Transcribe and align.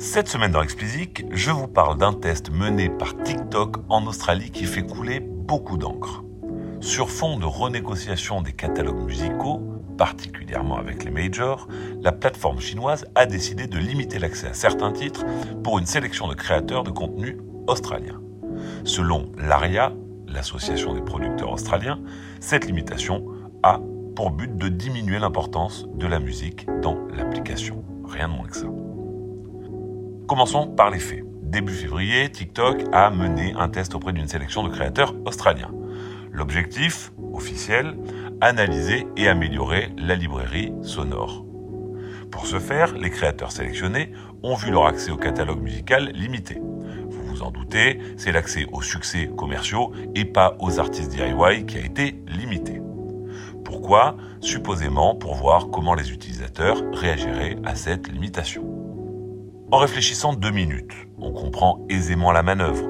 Cette 0.00 0.28
semaine 0.28 0.52
dans 0.52 0.62
Explicit, 0.62 1.24
je 1.32 1.50
vous 1.50 1.66
parle 1.66 1.98
d'un 1.98 2.12
test 2.12 2.52
mené 2.52 2.88
par 2.88 3.20
TikTok 3.20 3.78
en 3.88 4.06
Australie 4.06 4.52
qui 4.52 4.64
fait 4.64 4.86
couler 4.86 5.18
beaucoup 5.18 5.76
d'encre. 5.76 6.22
Sur 6.80 7.10
fond 7.10 7.36
de 7.36 7.44
renégociation 7.44 8.40
des 8.40 8.52
catalogues 8.52 9.02
musicaux, 9.02 9.60
particulièrement 9.98 10.76
avec 10.76 11.02
les 11.02 11.10
majors, 11.10 11.66
la 12.00 12.12
plateforme 12.12 12.60
chinoise 12.60 13.06
a 13.16 13.26
décidé 13.26 13.66
de 13.66 13.76
limiter 13.76 14.20
l'accès 14.20 14.46
à 14.46 14.54
certains 14.54 14.92
titres 14.92 15.26
pour 15.64 15.80
une 15.80 15.86
sélection 15.86 16.28
de 16.28 16.34
créateurs 16.34 16.84
de 16.84 16.90
contenu 16.90 17.36
australiens. 17.66 18.20
Selon 18.84 19.32
l'ARIA, 19.36 19.92
l'association 20.28 20.94
des 20.94 21.02
producteurs 21.02 21.50
australiens, 21.50 21.98
cette 22.38 22.66
limitation 22.66 23.26
a 23.64 23.80
pour 24.14 24.30
but 24.30 24.56
de 24.56 24.68
diminuer 24.68 25.18
l'importance 25.18 25.88
de 25.92 26.06
la 26.06 26.20
musique 26.20 26.68
dans 26.82 26.96
l'application. 27.16 27.82
Rien 28.04 28.28
de 28.28 28.34
moins 28.34 28.46
que 28.46 28.56
ça. 28.56 28.68
Commençons 30.28 30.66
par 30.66 30.90
les 30.90 30.98
faits. 30.98 31.24
Début 31.40 31.72
février, 31.72 32.30
TikTok 32.30 32.82
a 32.92 33.08
mené 33.08 33.54
un 33.58 33.70
test 33.70 33.94
auprès 33.94 34.12
d'une 34.12 34.28
sélection 34.28 34.62
de 34.62 34.68
créateurs 34.68 35.14
australiens. 35.24 35.72
L'objectif, 36.30 37.12
officiel, 37.32 37.96
analyser 38.42 39.06
et 39.16 39.26
améliorer 39.26 39.90
la 39.96 40.16
librairie 40.16 40.74
sonore. 40.82 41.46
Pour 42.30 42.46
ce 42.46 42.58
faire, 42.58 42.92
les 42.92 43.08
créateurs 43.08 43.52
sélectionnés 43.52 44.12
ont 44.42 44.54
vu 44.54 44.70
leur 44.70 44.84
accès 44.84 45.10
au 45.10 45.16
catalogue 45.16 45.62
musical 45.62 46.10
limité. 46.12 46.60
Vous 47.08 47.22
vous 47.24 47.42
en 47.42 47.50
doutez, 47.50 47.98
c'est 48.18 48.30
l'accès 48.30 48.66
aux 48.70 48.82
succès 48.82 49.30
commerciaux 49.34 49.92
et 50.14 50.26
pas 50.26 50.58
aux 50.60 50.78
artistes 50.78 51.10
DIY 51.10 51.64
qui 51.64 51.78
a 51.78 51.86
été 51.86 52.20
limité. 52.26 52.82
Pourquoi? 53.64 54.14
Supposément 54.42 55.14
pour 55.14 55.36
voir 55.36 55.70
comment 55.70 55.94
les 55.94 56.12
utilisateurs 56.12 56.82
réagiraient 56.92 57.56
à 57.64 57.74
cette 57.74 58.08
limitation. 58.08 58.77
En 59.70 59.76
réfléchissant 59.76 60.32
deux 60.32 60.50
minutes, 60.50 60.94
on 61.18 61.30
comprend 61.30 61.84
aisément 61.90 62.32
la 62.32 62.42
manœuvre. 62.42 62.88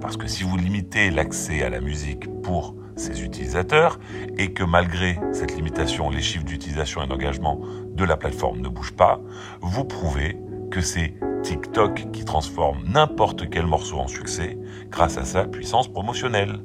Parce 0.00 0.16
que 0.16 0.28
si 0.28 0.44
vous 0.44 0.56
limitez 0.56 1.10
l'accès 1.10 1.64
à 1.64 1.68
la 1.68 1.80
musique 1.80 2.28
pour 2.42 2.76
ces 2.94 3.24
utilisateurs 3.24 3.98
et 4.38 4.52
que 4.52 4.62
malgré 4.62 5.18
cette 5.32 5.56
limitation, 5.56 6.10
les 6.10 6.22
chiffres 6.22 6.44
d'utilisation 6.44 7.02
et 7.02 7.08
d'engagement 7.08 7.60
de 7.88 8.04
la 8.04 8.16
plateforme 8.16 8.60
ne 8.60 8.68
bougent 8.68 8.94
pas, 8.94 9.20
vous 9.62 9.84
prouvez 9.84 10.38
que 10.70 10.80
c'est 10.80 11.14
TikTok 11.42 12.12
qui 12.12 12.24
transforme 12.24 12.84
n'importe 12.86 13.50
quel 13.50 13.66
morceau 13.66 13.98
en 13.98 14.06
succès 14.06 14.56
grâce 14.90 15.18
à 15.18 15.24
sa 15.24 15.44
puissance 15.44 15.88
promotionnelle. 15.88 16.60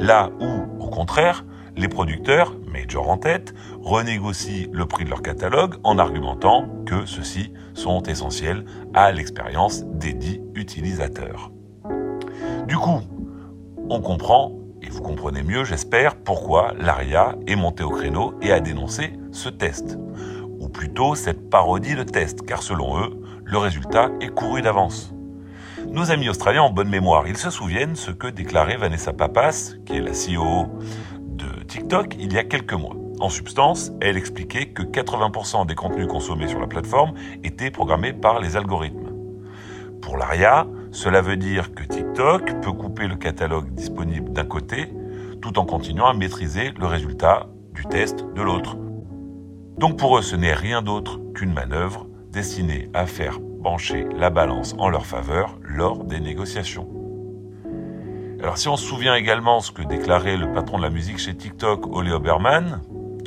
Là 0.00 0.30
où, 0.40 0.82
au 0.82 0.90
contraire, 0.90 1.44
les 1.76 1.88
producteurs, 1.88 2.56
Major 2.72 3.08
en 3.08 3.16
tête, 3.16 3.54
renégocient 3.80 4.68
le 4.72 4.86
prix 4.86 5.04
de 5.04 5.10
leur 5.10 5.22
catalogue 5.22 5.76
en 5.84 5.98
argumentant 5.98 6.68
que 6.86 7.06
ceux-ci 7.06 7.52
sont 7.74 8.02
essentiels 8.02 8.64
à 8.94 9.12
l'expérience 9.12 9.84
des 9.84 10.12
dix 10.12 10.40
utilisateurs. 10.54 11.50
Du 12.66 12.76
coup, 12.76 13.00
on 13.88 14.00
comprend, 14.00 14.52
et 14.82 14.88
vous 14.88 15.02
comprenez 15.02 15.42
mieux 15.42 15.64
j'espère, 15.64 16.16
pourquoi 16.16 16.74
l'ARIA 16.78 17.34
est 17.46 17.56
montée 17.56 17.84
au 17.84 17.90
créneau 17.90 18.34
et 18.42 18.52
a 18.52 18.60
dénoncé 18.60 19.14
ce 19.32 19.48
test. 19.48 19.98
Ou 20.60 20.68
plutôt 20.68 21.14
cette 21.14 21.50
parodie 21.50 21.94
de 21.94 22.02
test, 22.02 22.42
car 22.46 22.62
selon 22.62 22.98
eux, 23.00 23.20
le 23.44 23.58
résultat 23.58 24.10
est 24.20 24.28
couru 24.28 24.62
d'avance. 24.62 25.12
Nos 25.88 26.12
amis 26.12 26.28
australiens 26.28 26.62
ont 26.62 26.70
bonne 26.70 26.88
mémoire. 26.88 27.26
Ils 27.26 27.36
se 27.36 27.50
souviennent 27.50 27.96
ce 27.96 28.12
que 28.12 28.28
déclarait 28.28 28.76
Vanessa 28.76 29.12
Papas, 29.12 29.72
qui 29.84 29.96
est 29.96 30.00
la 30.00 30.12
CEO 30.12 30.68
TikTok 31.70 32.16
il 32.18 32.32
y 32.32 32.38
a 32.38 32.42
quelques 32.42 32.72
mois. 32.72 32.96
En 33.20 33.28
substance, 33.28 33.92
elle 34.00 34.16
expliquait 34.16 34.66
que 34.66 34.82
80% 34.82 35.66
des 35.66 35.76
contenus 35.76 36.08
consommés 36.08 36.48
sur 36.48 36.58
la 36.58 36.66
plateforme 36.66 37.14
étaient 37.44 37.70
programmés 37.70 38.12
par 38.12 38.40
les 38.40 38.56
algorithmes. 38.56 39.12
Pour 40.02 40.16
l'ARIA, 40.16 40.66
cela 40.90 41.20
veut 41.20 41.36
dire 41.36 41.72
que 41.72 41.84
TikTok 41.84 42.60
peut 42.60 42.72
couper 42.72 43.06
le 43.06 43.14
catalogue 43.14 43.72
disponible 43.72 44.32
d'un 44.32 44.46
côté 44.46 44.92
tout 45.40 45.60
en 45.60 45.64
continuant 45.64 46.06
à 46.06 46.12
maîtriser 46.12 46.72
le 46.76 46.86
résultat 46.86 47.46
du 47.72 47.84
test 47.84 48.26
de 48.34 48.42
l'autre. 48.42 48.76
Donc 49.78 49.96
pour 49.96 50.18
eux, 50.18 50.22
ce 50.22 50.34
n'est 50.34 50.54
rien 50.54 50.82
d'autre 50.82 51.20
qu'une 51.34 51.52
manœuvre 51.52 52.08
destinée 52.32 52.90
à 52.94 53.06
faire 53.06 53.38
pencher 53.62 54.08
la 54.16 54.30
balance 54.30 54.74
en 54.76 54.88
leur 54.88 55.06
faveur 55.06 55.56
lors 55.62 56.02
des 56.02 56.18
négociations. 56.18 56.99
Alors 58.42 58.56
si 58.56 58.68
on 58.68 58.78
se 58.78 58.86
souvient 58.86 59.14
également 59.16 59.60
ce 59.60 59.70
que 59.70 59.82
déclarait 59.82 60.38
le 60.38 60.50
patron 60.50 60.78
de 60.78 60.82
la 60.82 60.88
musique 60.88 61.18
chez 61.18 61.36
TikTok, 61.36 61.94
Ole 61.94 62.10
Oberman, 62.10 62.80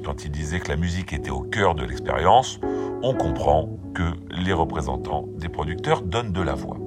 quand 0.03 0.25
il 0.25 0.31
disait 0.31 0.59
que 0.59 0.69
la 0.69 0.75
musique 0.75 1.13
était 1.13 1.29
au 1.29 1.41
cœur 1.41 1.75
de 1.75 1.85
l'expérience, 1.85 2.59
on 3.03 3.13
comprend 3.13 3.69
que 3.93 4.13
les 4.31 4.53
représentants 4.53 5.25
des 5.37 5.49
producteurs 5.49 6.01
donnent 6.01 6.31
de 6.31 6.41
la 6.41 6.55
voix. 6.55 6.77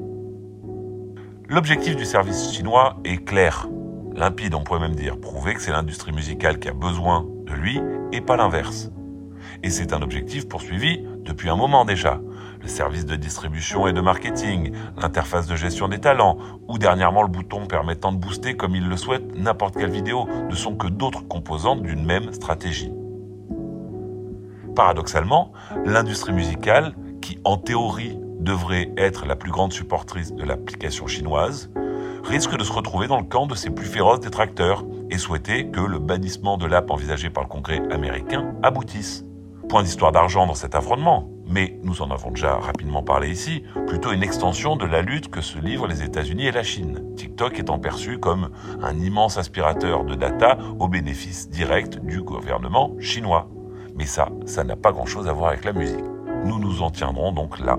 L'objectif 1.49 1.95
du 1.95 2.05
service 2.05 2.53
chinois 2.53 2.97
est 3.05 3.25
clair, 3.25 3.69
limpide 4.17 4.57
on 4.57 4.65
pourrait 4.65 4.81
même 4.81 4.97
dire, 4.97 5.21
prouver 5.21 5.55
que 5.55 5.63
c'est 5.63 5.71
l'industrie 5.71 6.11
musicale 6.11 6.59
qui 6.59 6.69
a 6.69 6.73
besoin 6.73 7.25
de 7.47 7.53
lui 7.53 7.81
et 8.11 8.21
pas 8.21 8.37
l'inverse. 8.37 8.91
Et 9.63 9.71
c'est 9.71 9.93
un 9.93 10.03
objectif 10.03 10.49
poursuivi 10.49 11.01
depuis 11.21 11.49
un 11.49 11.57
moment 11.57 11.85
déjà. 11.85 12.21
Le 12.67 12.71
service 12.73 13.07
de 13.07 13.15
distribution 13.15 13.87
et 13.87 13.93
de 13.93 14.01
marketing, 14.01 14.73
l'interface 15.01 15.47
de 15.47 15.55
gestion 15.55 15.87
des 15.87 16.01
talents, 16.01 16.37
ou 16.67 16.79
dernièrement 16.79 17.23
le 17.23 17.29
bouton 17.29 17.67
permettant 17.67 18.11
de 18.11 18.17
booster 18.17 18.57
comme 18.57 18.75
il 18.75 18.89
le 18.89 18.97
souhaite 18.97 19.39
n'importe 19.39 19.77
quelle 19.77 19.93
vidéo, 19.93 20.27
ne 20.51 20.55
sont 20.57 20.75
que 20.75 20.89
d'autres 20.89 21.29
composantes 21.29 21.85
d'une 21.85 22.05
même 22.05 22.33
stratégie. 22.33 22.93
Paradoxalement, 24.75 25.53
l'industrie 25.85 26.33
musicale, 26.33 26.97
qui 27.23 27.39
en 27.45 27.57
théorie 27.57 28.19
devrait 28.41 28.91
être 28.97 29.27
la 29.27 29.37
plus 29.37 29.53
grande 29.53 29.73
supportrice 29.73 30.35
de 30.35 30.43
l'application 30.43 31.07
chinoise, 31.07 31.71
risque 32.25 32.57
de 32.57 32.65
se 32.65 32.73
retrouver 32.73 33.07
dans 33.07 33.21
le 33.21 33.27
camp 33.27 33.47
de 33.47 33.55
ses 33.55 33.71
plus 33.71 33.87
féroces 33.87 34.19
détracteurs 34.19 34.85
et 35.09 35.19
souhaiter 35.19 35.69
que 35.69 35.81
le 35.81 36.01
bannissement 36.01 36.57
de 36.57 36.67
l'app 36.67 36.91
envisagé 36.91 37.31
par 37.31 37.45
le 37.45 37.49
Congrès 37.49 37.81
américain 37.93 38.57
aboutisse. 38.65 39.25
Point 39.69 39.85
d'histoire 39.85 40.11
d'argent 40.11 40.49
dans 40.49 40.55
cet 40.55 40.75
affrontement, 40.75 41.31
mais 41.49 41.79
nous 41.83 42.03
en 42.03 42.11
avons 42.11 42.31
déjà 42.31 42.57
rapidement 42.57 43.03
parlé 43.03 43.31
ici, 43.31 43.63
plutôt 43.87 44.13
une 44.13 44.23
extension 44.23 44.77
de 44.77 44.85
la 44.85 45.03
lutte 45.03 45.29
que 45.29 45.41
se 45.41 45.59
livrent 45.59 45.87
les 45.87 46.03
États-Unis 46.03 46.47
et 46.47 46.53
la 46.53 46.63
Chine. 46.63 47.03
TikTok 47.17 47.59
étant 47.59 47.79
perçu 47.79 48.19
comme 48.19 48.51
un 48.83 48.99
immense 48.99 49.39
aspirateur 49.39 50.05
de 50.05 50.15
data 50.15 50.59
au 50.79 50.89
bénéfice 50.89 51.49
direct 51.49 51.99
du 52.01 52.23
gouvernement 52.23 52.95
chinois. 53.01 53.49
Mais 53.97 54.07
ça, 54.07 54.29
ça 54.45 54.65
n'a 54.65 54.77
pas 54.77 54.93
grand-chose 54.93 55.29
à 55.29 55.33
voir 55.33 55.51
avec 55.51 55.65
la 55.65 55.73
musique. 55.73 56.05
Nous 56.45 56.59
nous 56.59 56.83
en 56.83 56.91
tiendrons 56.91 57.33
donc 57.33 57.59
là. 57.59 57.79